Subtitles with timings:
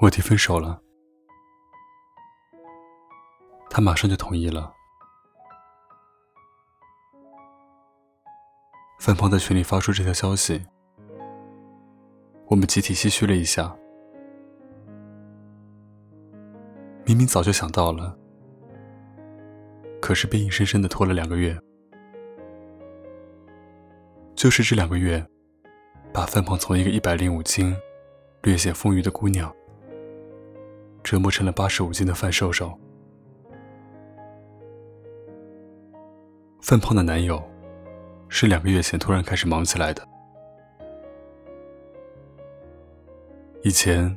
[0.00, 0.82] 我提分手了，
[3.70, 4.74] 他马上就同意了。
[8.98, 10.64] 范芳在群里发出这条消息，
[12.46, 13.74] 我们集体唏嘘了一下。
[17.06, 18.18] 明明早就想到了，
[20.00, 21.58] 可是被硬生生的拖了两个月。
[24.34, 25.26] 就是这两个月，
[26.14, 27.76] 把范鹏从一个一百零五斤、
[28.42, 29.52] 略显丰腴的姑娘，
[31.02, 32.72] 折磨成了八十五斤的范瘦瘦。
[36.62, 37.42] 范胖的男友，
[38.28, 40.06] 是两个月前突然开始忙起来的。
[43.64, 44.16] 以前，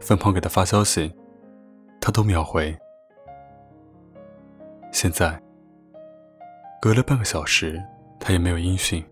[0.00, 1.14] 范胖给他发消息。
[2.00, 2.74] 他都秒回。
[4.92, 5.38] 现在，
[6.80, 7.78] 隔了半个小时，
[8.18, 9.04] 他也没有音讯。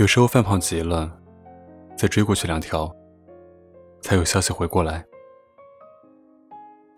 [0.00, 1.14] 有时候范胖急了，
[1.94, 2.90] 再追过去两条，
[4.00, 5.04] 才有消息回过来，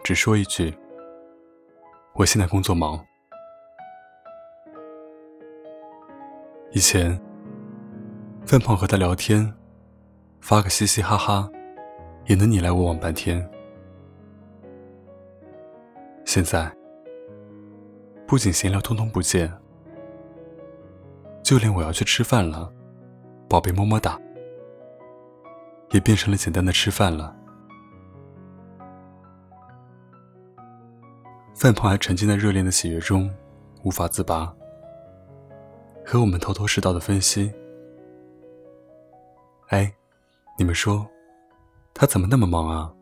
[0.05, 0.73] 只说一句
[2.15, 3.05] ：“我现在工作忙。”
[6.71, 7.21] 以前，
[8.47, 9.53] 范胖和他聊天。
[10.41, 11.51] 发个嘻嘻哈哈，
[12.27, 13.51] 也能你来我往半天。
[16.25, 16.73] 现在，
[18.29, 19.53] 不仅闲聊通通不见，
[21.43, 22.73] 就连我要去吃饭了，
[23.53, 24.19] 宝贝么么哒，
[25.91, 27.37] 也变成了简单的吃饭了。
[31.55, 33.31] 范胖还沉浸在热恋的喜悦中，
[33.83, 34.51] 无法自拔，
[36.03, 37.53] 和我们头头是道的分析。
[39.69, 39.93] 哎。
[40.59, 41.07] 你们说，
[41.95, 42.93] 他怎么那么忙啊？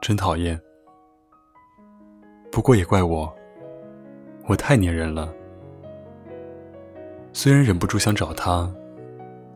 [0.00, 0.58] 真讨厌。
[2.50, 3.32] 不过也怪我，
[4.48, 5.32] 我太粘人了。
[7.32, 8.72] 虽然忍不住想找他，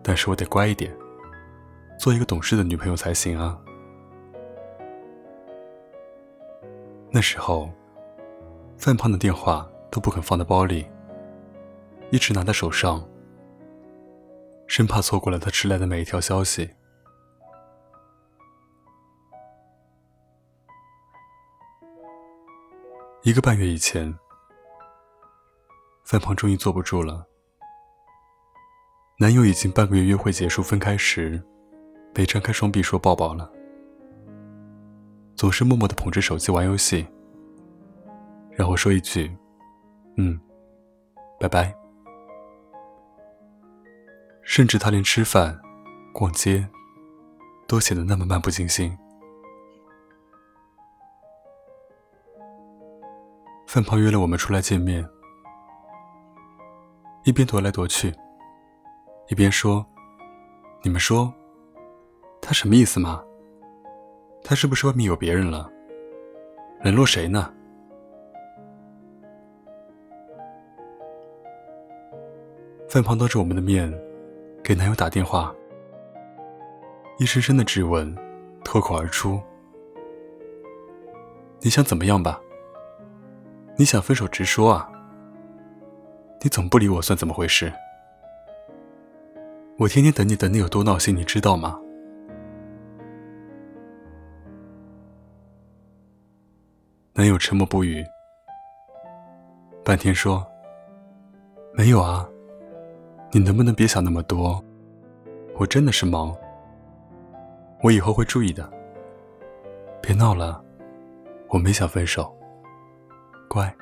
[0.09, 0.97] 但是我得乖一点，
[1.99, 3.61] 做一个懂事的女朋友才行啊。
[7.11, 7.69] 那时候，
[8.78, 10.89] 范胖的电话都不肯放在包里，
[12.12, 13.05] 一直拿在手上。
[14.69, 16.71] 生怕错过了他迟来的每一条消息。
[23.23, 24.17] 一个半月以前，
[26.05, 27.27] 范胖终于坐不住了。
[29.19, 31.43] 男友已经半个月约会结束分开时，
[32.12, 33.50] 被张开双臂说抱抱了，
[35.34, 37.06] 总是默默的捧着手机玩游戏，
[38.50, 39.34] 然后说一句
[40.19, 40.38] ：“嗯，
[41.41, 41.75] 拜拜。”
[44.44, 45.59] 甚至他连吃饭、
[46.12, 46.69] 逛街，
[47.66, 48.94] 都显得那么漫不经心。
[53.66, 55.09] 范胖约了我们出来见面，
[57.25, 58.15] 一边踱来踱去，
[59.28, 59.84] 一边说
[60.82, 61.32] ：“你们说，
[62.41, 63.25] 他什么意思吗？
[64.44, 65.70] 他是不是外面有别人了？
[66.82, 67.53] 冷落谁呢？”
[72.88, 73.92] 范胖当着我们的面。
[74.64, 75.54] 给男友打电话，
[77.19, 78.12] 一声声的质问
[78.64, 79.41] 脱口而出
[81.62, 82.41] ：“你想怎么样吧？
[83.76, 84.91] 你想分手直说啊！
[86.43, 87.72] 你总不理我算怎么回事？
[89.78, 91.81] 我天天等你等你有多闹心，你知道吗？”
[97.14, 98.04] 男友沉默不语，
[99.84, 100.44] 半天说
[101.72, 102.28] ：“没有啊。”
[103.32, 104.62] 你能不能别想那么多？
[105.56, 106.34] 我真的是忙，
[107.82, 108.70] 我以后会注意的。
[110.00, 110.64] 别闹了，
[111.48, 112.34] 我没想分手，
[113.48, 113.75] 乖。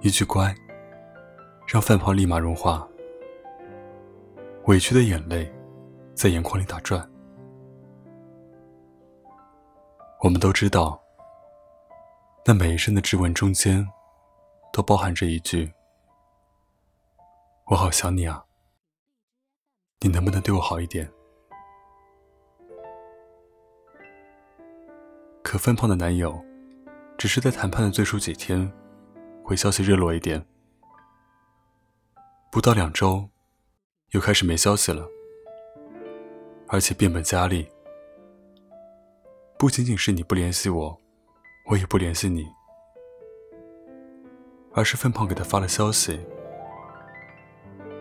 [0.00, 0.54] 一句“乖”，
[1.66, 2.88] 让范胖立马融化，
[4.66, 5.52] 委屈的眼泪
[6.14, 7.08] 在眼眶里打转。
[10.22, 11.00] 我们都知道，
[12.44, 13.86] 那每一声的质问中间。
[14.72, 15.72] 都包含着一句
[17.64, 18.44] ：“我好想你啊，
[20.00, 21.10] 你能不能对我好一点？”
[25.42, 26.38] 可范胖的男友，
[27.16, 28.70] 只是在谈判的最初几天，
[29.46, 30.44] 回消息热络一点，
[32.50, 33.30] 不到两周，
[34.10, 35.08] 又开始没消息了，
[36.66, 37.64] 而且变本加厉，
[39.56, 41.00] 不仅仅是你不联系我，
[41.70, 42.44] 我也不联系你。
[44.74, 46.18] 而是范胖给他发了消息，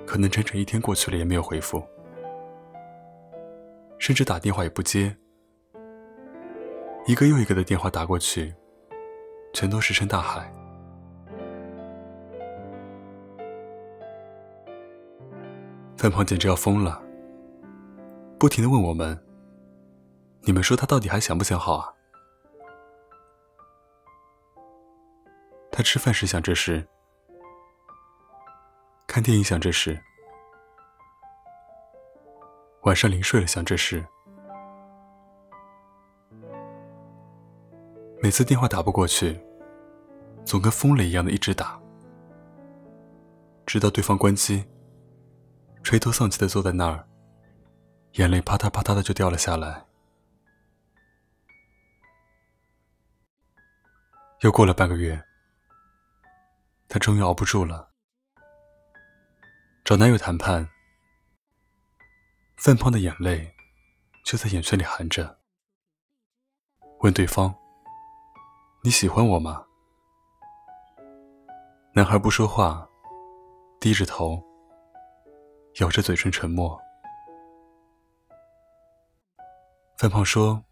[0.03, 1.87] 可能整整一天过去了也没有回复，
[3.99, 5.15] 甚至打电话也不接，
[7.05, 8.51] 一个又一个的电话打过去，
[9.53, 10.51] 全都石沉大海。
[15.97, 17.01] 范胖简直要疯了，
[18.37, 19.17] 不停的问我们
[20.43, 21.93] ：“你们说他到底还想不想好啊？”
[25.71, 26.85] 他吃饭时想这事，
[29.07, 29.99] 看电影想这事，
[32.83, 34.05] 晚上临睡了想这事。
[38.21, 39.39] 每次电话打不过去，
[40.45, 41.79] 总跟疯了一样的一直打，
[43.65, 44.65] 直到对方关机，
[45.85, 47.07] 垂头丧气的坐在那儿，
[48.13, 49.85] 眼泪啪嗒啪嗒的就掉了下来。
[54.41, 55.23] 又过了半个月，
[56.89, 57.91] 她终于熬不住了，
[59.83, 60.67] 找男友谈判，
[62.57, 63.53] 范胖的眼泪
[64.25, 65.37] 就在眼圈里含着，
[67.01, 67.55] 问对方。
[68.81, 69.63] 你喜欢我吗？
[71.93, 72.89] 男孩不说话，
[73.79, 74.43] 低着头，
[75.81, 76.79] 咬着嘴唇沉默。
[79.97, 80.63] 范胖说：“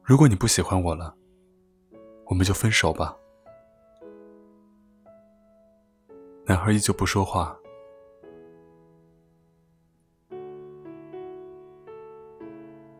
[0.00, 1.12] 如果你不喜欢我了，
[2.26, 3.16] 我们就分手吧。”
[6.46, 7.58] 男孩依旧不说话。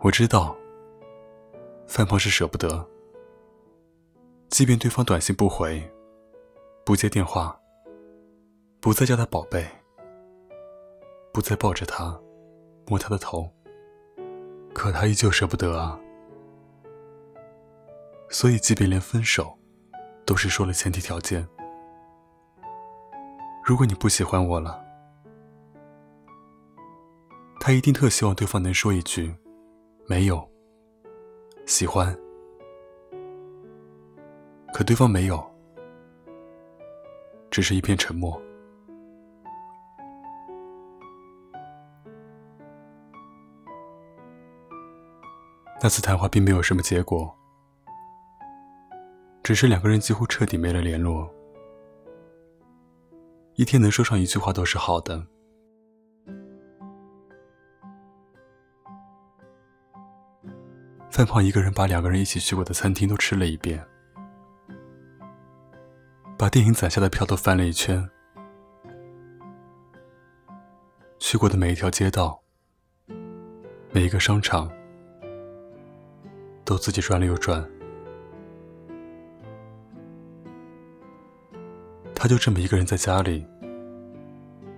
[0.00, 0.56] 我知道，
[1.86, 2.84] 范胖是舍不得。
[4.48, 5.80] 即便对方短信不回，
[6.84, 7.60] 不接电话，
[8.80, 9.64] 不再叫他宝贝，
[11.36, 12.18] 不再抱着他，
[12.86, 13.52] 摸他的头，
[14.72, 16.00] 可他依旧舍不得啊。
[18.30, 19.54] 所以，即便连分手，
[20.24, 21.46] 都是说了前提条件。
[23.62, 24.82] 如果你不喜欢我了，
[27.60, 29.36] 他一定特希望对方能说一句
[30.08, 30.42] ：“没有，
[31.66, 32.18] 喜欢。”
[34.72, 35.38] 可对方没有，
[37.50, 38.40] 只是一片沉默。
[45.86, 47.32] 那次谈话并没有什么结果，
[49.44, 51.32] 只是两个人几乎彻底没了联络。
[53.54, 55.24] 一天能说上一句话都是好的。
[61.08, 63.80] 范胖一个人把两个人一起去过的餐厅都吃了一遍。
[66.36, 68.10] 把电影攒下的票都翻了一圈，
[71.20, 72.42] 去过的每一条街道、
[73.92, 74.68] 每一个商场，
[76.66, 77.66] 都自己转了又转。
[82.14, 83.46] 他就这么一个人在家里，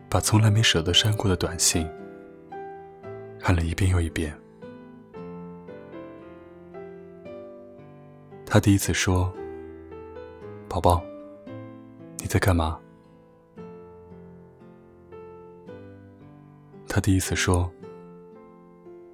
[0.09, 1.89] 把从来没舍得删过的短信
[3.41, 4.39] 看了一遍又一遍。
[8.45, 9.33] 他第一次说
[10.69, 11.03] ：“宝宝。”
[12.21, 12.79] 你在干嘛？
[16.89, 17.71] 他第一次说：“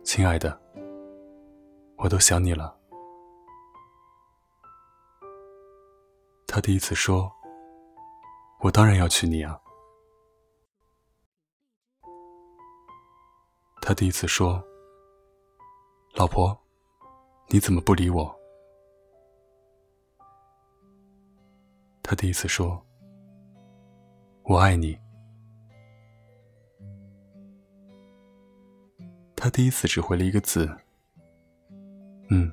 [0.03, 0.59] 亲爱的，
[2.05, 2.79] 我都想你了。”
[6.47, 7.33] 他第一次说
[8.61, 9.59] ：“我当然要娶你啊。”
[13.81, 14.63] 他第一次说
[16.15, 16.55] ：“老婆，
[17.49, 18.39] 你怎么不理我？”
[22.05, 22.85] 他第一次说。
[24.43, 25.01] 我爱你。
[29.35, 30.69] 他第一次只回了一个字
[32.35, 32.53] ：“嗯。”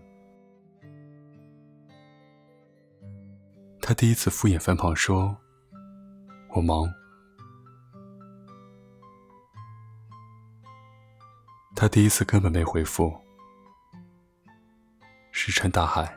[3.82, 5.36] 他第一次敷衍范胖说
[6.54, 6.88] ：“我忙。”
[11.76, 13.12] 他第一次根本没回复，
[15.32, 16.16] 石沉大海。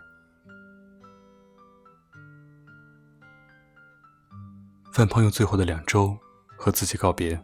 [4.92, 6.18] 范胖用最后的两周
[6.58, 7.40] 和自己告别，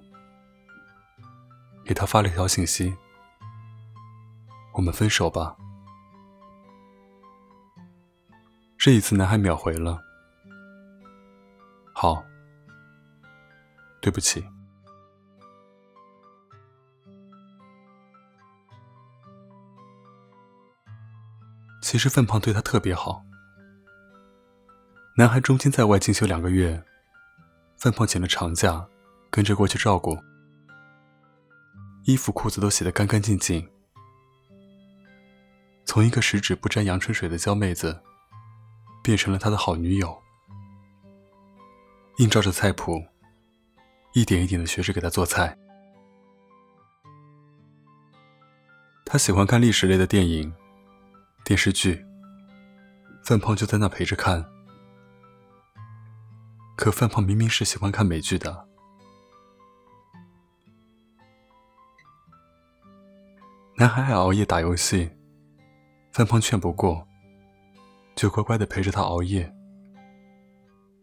[1.85, 2.95] 给他发了一条信息
[4.77, 5.57] ：“我们分手吧。”
[8.80, 10.02] 这一次，男孩秒回了
[11.92, 12.25] ：“好，
[14.00, 14.42] 对不起。”
[21.82, 23.22] 其实范胖对他特别好。
[25.18, 26.82] 男孩中间在外进修两个月。
[27.76, 28.88] 范胖请了长假，
[29.30, 30.16] 跟着过去照顾，
[32.04, 33.70] 衣服裤子都洗得干干净净。
[35.84, 38.00] 从一个十指不沾阳春水的娇妹子，
[39.02, 40.23] 变成了他的好女友，
[42.19, 43.02] 映照着菜谱，
[44.14, 45.57] 一点一点的学着给他做菜。
[49.04, 50.52] 他喜欢看历史类的电影、
[51.45, 52.04] 电视剧，
[53.25, 54.45] 范胖就在那陪着看，
[56.76, 58.69] 可范胖明明是喜欢看美剧的。
[63.76, 65.11] 男孩爱熬夜打游戏，
[66.12, 67.09] 范胖劝不过，
[68.21, 69.50] 就乖乖的陪着他熬夜，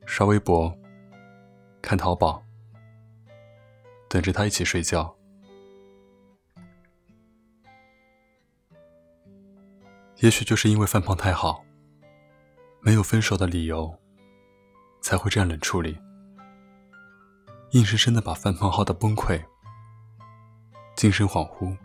[0.05, 0.71] 刷微博，
[1.81, 2.43] 看淘宝，
[4.07, 5.17] 等着他一起睡觉。
[10.17, 11.65] 也许就是因为范胖太好，
[12.81, 13.97] 没有分手的理由，
[15.01, 15.97] 才会这样冷处理，
[17.71, 19.43] 硬生生的把范胖耗得崩溃，
[20.95, 21.75] 精神恍惚，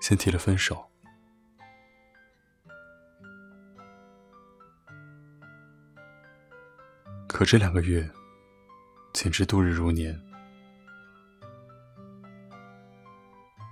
[0.00, 0.88] 先提了分手。
[7.36, 8.10] 可这两个月，
[9.12, 10.18] 简直度日如年。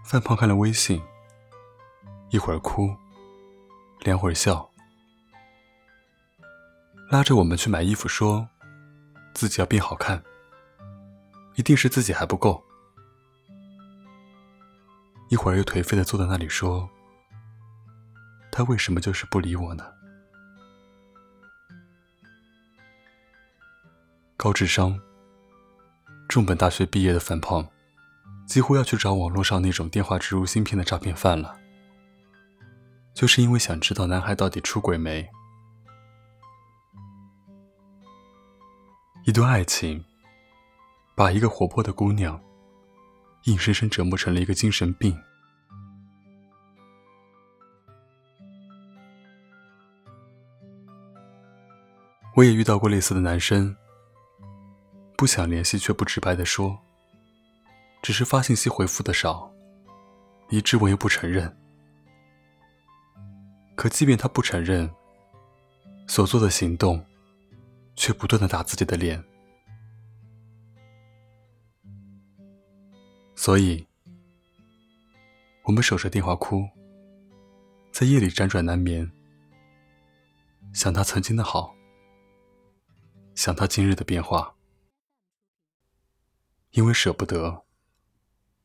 [0.04, 1.02] 范胖看了微信。
[2.28, 2.94] 一会儿哭，
[4.00, 4.70] 两会儿笑，
[7.10, 8.46] 拉着我们去买衣服，说
[9.32, 10.22] 自己要变好看，
[11.54, 12.62] 一定是自己还不够。
[15.30, 16.86] 一会儿又颓废的坐在那里说
[18.52, 19.90] ：“他为什么就是不理我呢？”
[24.36, 25.00] 高智商、
[26.28, 27.66] 重本大学毕业的范胖，
[28.46, 31.56] 几乎要去找网络上那种电话植入芯片的诈骗犯了。
[33.14, 35.30] 就是因为想知道男孩到底出轨没？
[39.24, 40.04] 一段爱情，
[41.14, 42.38] 把一个活泼的姑娘，
[43.44, 45.16] 硬生生折磨成了一个精神病。
[52.36, 53.74] 我也遇到过类似的男生，
[55.24, 56.78] 不想联系却不直白的说，
[58.02, 59.50] 只是发信息回复的少，
[60.50, 61.50] 一质问又不承认。
[63.74, 64.94] 可即便他不承认，
[66.06, 67.02] 所做的行动，
[67.96, 69.24] 却不断的打自己的脸。
[73.34, 73.86] 所以，
[75.62, 76.68] 我们守着电话哭，
[77.90, 79.10] 在夜里辗转难眠，
[80.74, 81.74] 想他曾经的好，
[83.34, 84.54] 想他今日的变化，
[86.74, 87.62] 因为舍不得，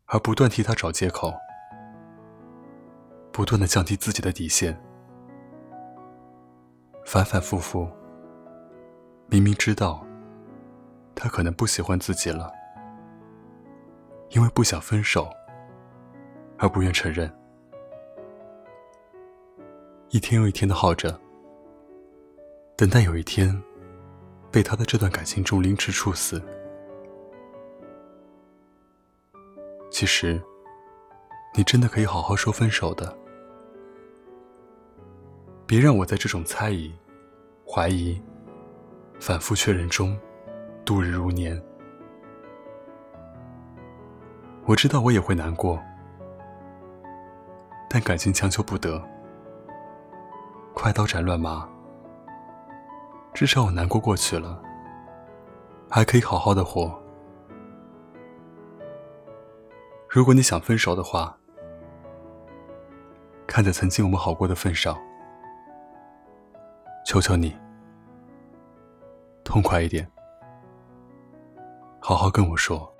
[0.05, 1.31] 而不断替他找借口，
[3.31, 4.75] 不断的降低自己的底线。
[7.05, 7.87] 反反复复，
[9.27, 10.03] 明明知道
[11.13, 12.51] 他可能不喜欢自己了，
[14.31, 15.29] 因为不想分手
[16.57, 17.31] 而不愿承认，
[20.09, 21.15] 一天又一天的耗着，
[22.75, 23.55] 等待有一天
[24.49, 26.43] 被他的这段感情中凌迟处死。
[29.99, 30.41] 其实，
[31.53, 33.13] 你真的可以好好说分手的。
[35.67, 36.89] 别让我在这种猜疑、
[37.67, 38.17] 怀疑、
[39.19, 40.17] 反复确认中
[40.85, 41.61] 度日如年。
[44.63, 45.77] 我知道我也会难过，
[47.89, 49.05] 但感情强求不得，
[50.73, 51.67] 快刀斩乱麻。
[53.33, 54.63] 至少我难过过去了，
[55.89, 56.98] 还可以好好的活。
[60.09, 61.37] 如果你想分手的话，
[63.45, 64.97] 看在曾经我们好过的份上。
[67.05, 67.55] 求求你，
[69.43, 70.11] 痛快一点，
[71.99, 72.91] 好好跟我说。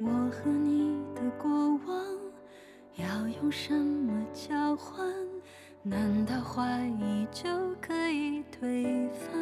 [0.00, 2.06] 我和你的过往
[2.96, 5.04] 要用什么交换？
[5.82, 7.48] 难道怀疑就
[7.80, 9.32] 可以推翻？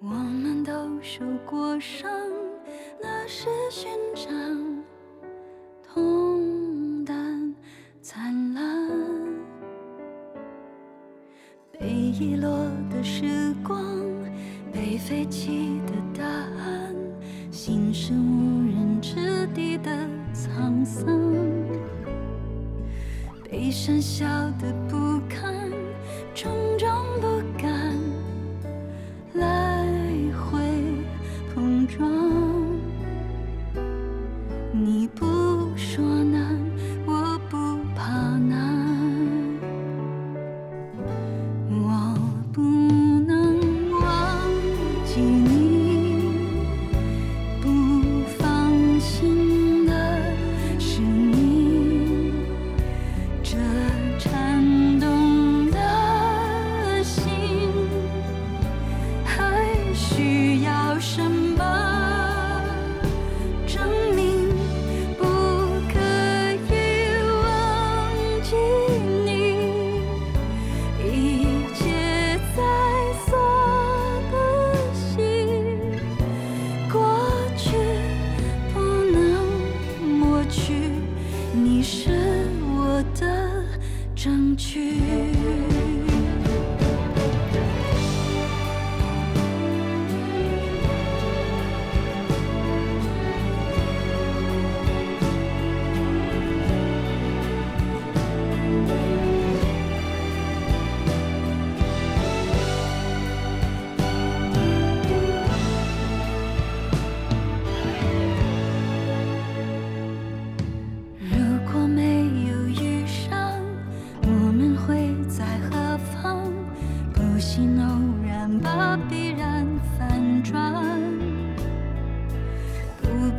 [0.00, 0.72] 我们都
[1.02, 2.10] 受过伤，
[3.00, 3.90] 那是勋
[23.82, 24.52] 悲伤笑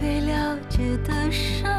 [0.04, 1.72] 最了解的伤，